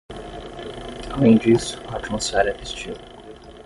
[1.11, 2.97] Além disso, a atmosfera é festiva.